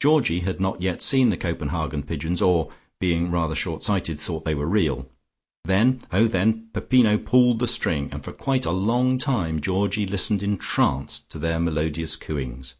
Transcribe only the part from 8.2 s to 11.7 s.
for quite a long time Georgie listened entranced to their